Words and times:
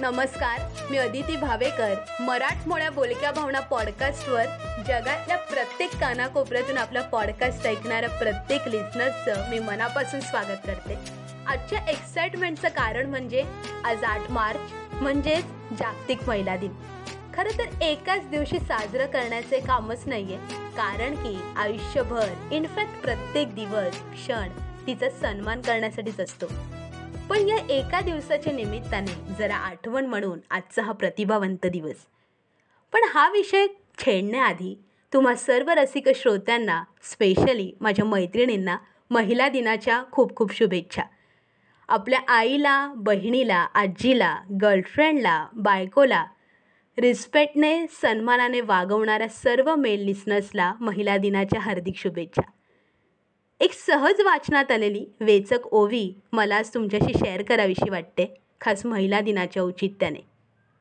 नमस्कार 0.00 0.60
मी 0.90 0.98
अदिती 0.98 1.36
भावेकर 1.36 1.94
मराठमोळ्या 2.20 2.90
बोलक्या 2.90 3.30
भावना 3.32 3.60
पॉडकास्टवर 3.60 4.44
जगातल्या 4.86 5.36
प्रत्येक 5.36 5.96
कानाकोपऱ्यातून 6.00 6.78
आपला 6.78 7.00
पॉडकास्ट 7.02 7.66
ऐकणाऱ्या 7.66 8.08
प्रत्येक 8.10 8.68
लिस्नर्सचं 8.68 9.50
मी 9.50 9.58
मनापासून 9.58 10.20
स्वागत 10.20 10.66
करते. 10.66 10.98
आजच्या 11.46 11.78
एक्साइटमेंटचं 11.88 12.68
कारण 12.68 13.06
म्हणजे 13.06 13.44
आज 13.84 14.04
आठ 14.04 14.30
मार्च 14.30 14.72
म्हणजेच 14.92 15.44
जागतिक 15.78 16.28
महिला 16.28 16.56
दिन. 16.56 16.72
खरं 17.36 17.58
तर 17.58 17.82
एकाच 17.82 18.28
दिवशी 18.30 18.58
साजरं 18.58 19.06
करण्याचे 19.06 19.60
कामच 19.60 20.06
नाहीये 20.06 20.38
कारण 20.76 21.14
की 21.14 21.38
आयुष्यभर 21.56 22.28
इनफॅक्ट 22.50 23.00
प्रत्येक 23.02 23.54
दिवस 23.54 24.02
क्षण 24.12 24.48
तिचा 24.86 25.10
सन्मान 25.10 25.60
करण्यासाठीच 25.60 26.20
असतो. 26.20 26.46
पण 27.30 27.48
या 27.48 27.56
एका 27.70 28.00
दिवसाच्या 28.00 28.52
निमित्ताने 28.52 29.34
जरा 29.38 29.56
आठवण 29.56 30.06
म्हणून 30.06 30.38
आजचा 30.50 30.82
हा 30.82 30.92
प्रतिभावंत 30.92 31.66
दिवस. 31.66 31.96
पण 32.92 33.00
हा 33.08 33.30
विषय 33.30 33.66
छेडण्याआधी 33.98 34.78
तुम्हा 35.12 35.34
सर्व 35.34 35.70
रसिक 35.70 36.08
श्रोत्यांना 36.14 36.84
स्पेशली 37.02 37.72
माझ्या 37.80 38.04
मैत्रिणींना 38.04 38.76
महिला 39.10 39.48
दिनाच्या 39.48 40.02
खूप 40.12 40.36
खूप 40.36 40.52
शुभेच्छा. 40.52 41.02
आपल्या 41.88 42.20
आईला 42.28 42.92
बहिणीला 42.96 43.66
आजीला 43.74 44.36
गर्लफ्रेंडला 44.62 45.46
बायकोला 45.52 46.24
रिस्पेक्टने 46.98 47.86
सन्मानाने 48.02 48.60
वागवणाऱ्या 48.60 49.28
सर्व 49.28 49.74
मेल 49.74 50.04
लिसनर्सला 50.04 50.72
महिला 50.80 51.16
दिनाच्या 51.16 51.60
हार्दिक 51.60 51.94
शुभेच्छा. 51.96 52.50
एक 53.60 53.72
सहज 53.72 54.20
वाचनात 54.20 54.70
आलेली 54.72 55.06
वेचक 55.20 55.66
ओवी 55.66 56.14
मला 56.32 56.56
आज 56.56 56.74
तुमच्याशी 56.74 57.12
शेअर 57.18 57.42
करावीशी 57.42 57.90
वाटते 57.90 58.34
खास 58.60 58.86
महिला 58.86 59.20
दिनाच्या 59.20 59.62
औचित्याने. 59.62 60.18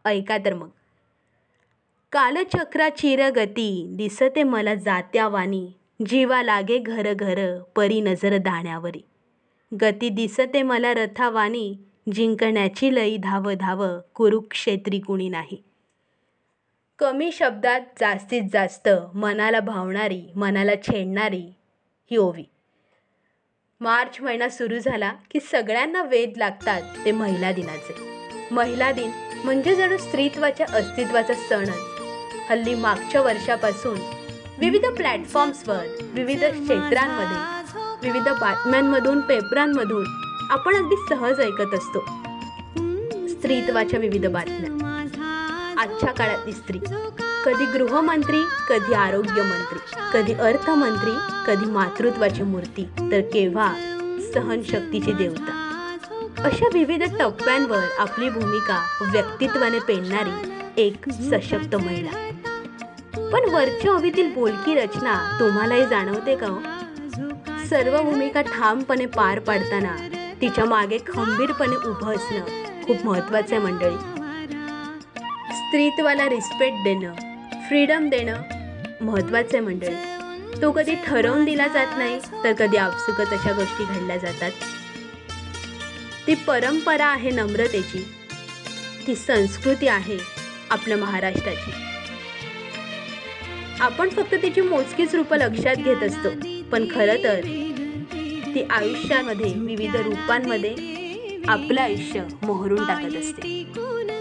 ऐका 0.05 0.37
तर 0.37 0.53
मग. 0.53 0.69
कालचक्रा 2.11 2.89
चिरगती 2.89 3.87
दिसते 3.89 4.43
मला 4.43 4.75
जात्या 4.75 5.27
वाणी 5.27 5.67
जीवा 6.07 6.43
लागे 6.43 6.77
घर 6.77 7.13
घर 7.13 7.61
परी 7.75 8.01
नजर 8.01 8.37
दाण्यावरी. 8.37 9.01
गती 9.81 10.09
दिसते 10.09 10.61
मला 10.61 10.93
रथावाणी 10.93 11.77
जिंकण्याची 12.13 12.95
लई 12.95 13.17
धाव 13.17 13.51
धाव 13.59 13.99
कुरुक्षेत्री 14.15 14.99
कुणी 14.99 15.29
नाही. 15.29 15.63
कमी 16.99 17.31
शब्दात 17.31 17.81
जास्तीत 17.99 18.43
जास्त 18.53 18.89
मनाला 19.13 19.59
भावणारी 19.59 20.21
मनाला 20.35 20.75
छेडणारी 20.75 21.43
ही 22.11 22.17
ओवी. 22.17 22.43
मार्च 23.81 24.21
महिना 24.21 24.49
सुरू 24.49 24.79
झाला 24.79 25.11
की 25.31 25.39
सगळ्यांना 25.39 26.03
वेध 26.03 26.37
लागतात 26.37 26.81
ते 27.05 27.11
महिला 27.11 27.51
दिनाचे. 27.51 27.95
महिला 28.51 28.91
दिन 28.91 29.11
म्हणजे 29.43 29.75
जणू 29.75 29.97
स्त्रीत्वाच्या 29.97 30.65
अस्तित्वाचा 30.73 31.33
सणच. 31.33 31.69
हल्ली 32.49 32.75
मागच्या 32.75 33.21
वर्षापासून 33.21 33.99
विविध 34.59 34.85
प्लॅटफॉर्म्सवर 34.85 35.85
विविध 36.01 36.43
क्षेत्रांमध्ये 36.43 38.07
विविध 38.07 38.29
बातम्यांमधून 38.29 39.21
पेपरांमधून 39.21 40.05
आपण 40.51 40.75
अगदी 40.75 40.95
सहज 41.09 41.39
ऐकत 41.39 41.73
असतो. 41.73 42.05
स्त्रीत्वाच्या 43.27 43.99
विविध 43.99 44.25
बातम्या. 44.25 44.78
आजच्या 45.79 46.13
काळातली 46.13 46.51
स्त्री 46.51 46.79
कधी 47.45 47.65
गृहमंत्री 47.65 48.41
कधी 48.69 48.93
आरोग्यमंत्री 48.93 49.79
कधी 50.13 50.33
अर्थमंत्री 50.33 51.11
कधी 51.47 51.65
मातृत्वाची 51.65 52.43
मूर्ती 52.43 52.83
तर 53.11 53.21
केव्हा 53.21 53.73
सहनशक्तीची 54.33 55.11
देवता. 55.11 55.55
अशा 56.37 56.65
विविध 56.73 57.03
टप्प्यांवर 57.19 57.83
आपली 57.99 58.29
भूमिका 58.29 58.81
व्यक्तित्वाने 59.01 59.79
पेलणारी 59.79 60.51
एक 60.77 61.09
सशक्त 61.09 61.75
महिला. 61.75 62.29
पण 63.31 63.49
वरच्या 63.53 63.93
हवीतील 63.93 64.33
बोलकी 64.33 64.75
रचना 64.75 65.37
तुम्हालाही 65.39 65.85
जाणवते 65.85 66.35
का 66.35 66.47
हो? 66.47 66.59
सर्व 67.69 68.01
भूमिका 68.03 68.41
ठामपणे 68.41 69.05
पार 69.05 69.39
पाडताना 69.39 69.95
तिच्यामागे 70.41 70.97
खंबीरपणे 70.97 71.89
उभं 71.89 72.15
असणं 72.15 72.63
खूप 72.83 73.05
महत्त्वाचं 73.05 73.55
आहे 73.55 73.63
मंडळी. 73.63 74.18
स्त्रीत्वाला 75.69 76.29
रिस्पेक्ट 76.29 76.77
देणं 76.83 77.13
फ्रीडम 77.67 78.09
देणं 78.09 78.41
महत्त्वाचं 79.01 79.57
आहे 79.57 79.65
मंडळी. 79.65 80.61
तो 80.61 80.71
कधी 80.71 80.95
ठरवून 81.05 81.43
दिला 81.45 81.67
जात 81.67 81.87
नाही 81.97 82.19
तर 82.43 82.53
कधी 82.53 82.77
आपसुकत 82.77 83.33
अशा 83.33 83.51
गोष्टी 83.51 83.83
घडल्या 83.83 84.17
जातात. 84.17 84.51
ती 86.27 86.35
परंपरा 86.35 87.05
आहे 87.05 87.31
नम्रतेची. 87.31 88.05
ती 89.07 89.15
संस्कृती 89.15 89.87
आहे 89.87 90.17
आपल्या 90.69 90.97
महाराष्ट्राची. 90.97 91.71
आपण 93.79 94.09
फक्त 94.09 94.35
तिची 94.41 94.61
मोजकीच 94.61 95.15
रूपं 95.15 95.37
लक्षात 95.37 95.75
घेत 95.75 96.03
असतो 96.03 96.29
पण 96.71 96.85
खरं 96.95 97.23
तर 97.23 97.41
ती 98.55 98.63
आयुष्यामध्ये 98.69 99.53
विविध 99.55 99.95
रूपांमध्ये 99.95 100.75
आपलं 101.47 101.81
आयुष्य 101.81 102.23
मोहरून 102.43 102.87
टाकत 102.87 103.15
असते. 103.15 103.59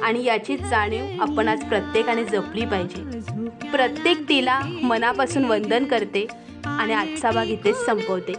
आणि 0.02 0.24
याची 0.24 0.56
जाणीव 0.56 1.22
आपण 1.22 1.48
आज 1.48 1.64
प्रत्येकाने 1.64 2.24
जपली 2.24 2.64
पाहिजे. 2.66 3.20
प्रत्येक 3.68 4.28
तिला 4.28 4.60
मनापासून 4.82 5.44
वंदन 5.44 5.84
करते 5.84 6.26
आणि 6.64 6.92
आजचा 6.92 7.30
भाग 7.30 7.46
इथेच 7.46 7.86
संपवते. 7.86 8.32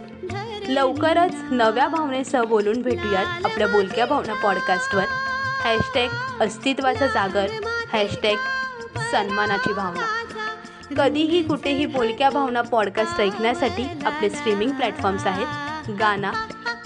लवकरच 0.68 1.34
नव्या 1.50 1.88
भावनेसह 1.88 2.42
बोलून 2.42 2.82
भेटूयात 2.82 3.44
आपल्या 3.44 3.68
बोलक्या 3.68 4.06
भावना 4.06 4.34
पॉडकास्टवर. 4.34 5.04
हॅशटॅग 5.64 6.42
अस्तित्वाचा 6.42 7.06
जागर 7.06 7.46
हॅशटॅग 7.92 8.36
सन्मानाची 9.12 9.72
भावना. 9.72 10.06
कधीही 10.96 11.42
कुठेही 11.42 11.86
बोलक्या 11.86 12.30
भावना 12.30 12.62
पॉडकास्ट 12.62 13.20
ऐकण्यासाठी 13.20 13.84
आपले 14.04 14.30
स्ट्रीमिंग 14.30 14.70
प्लॅटफॉर्म्स 14.70 15.26
आहेत 15.26 15.90
Gaana 15.98 16.32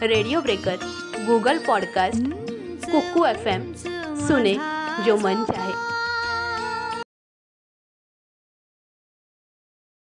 radio 0.02 0.40
breaker 0.40 0.76
Google 1.26 1.58
podcast 1.58 2.22
Kuku 2.90 3.24
F 3.24 3.46
M 3.46 3.72
सुने 4.28 4.56
जो 5.04 5.16
मन 5.16 5.44
चाहे 5.44 5.72